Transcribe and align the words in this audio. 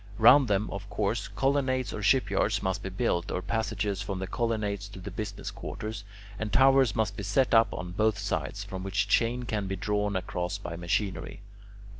Round 0.17 0.47
them, 0.47 0.67
of 0.71 0.89
course, 0.89 1.27
colonnades 1.27 1.93
or 1.93 2.01
shipyards 2.01 2.63
must 2.63 2.81
be 2.81 2.89
built, 2.89 3.29
or 3.29 3.43
passages 3.43 4.01
from 4.01 4.17
the 4.17 4.25
colonnades 4.25 4.87
to 4.87 4.99
the 4.99 5.11
business 5.11 5.51
quarters, 5.51 6.03
and 6.39 6.51
towers 6.51 6.95
must 6.95 7.15
be 7.15 7.21
set 7.21 7.53
up 7.53 7.71
on 7.71 7.91
both 7.91 8.17
sides, 8.17 8.63
from 8.63 8.81
which 8.81 9.07
chains 9.07 9.45
can 9.45 9.67
be 9.67 9.75
drawn 9.75 10.15
across 10.15 10.57
by 10.57 10.75
machinery. 10.75 11.41